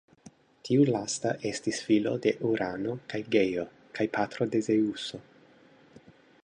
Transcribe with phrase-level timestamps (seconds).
[0.67, 3.67] Tiu lasta estis filo de Urano kaj Geo,
[3.99, 5.23] kaj patro de Zeŭso.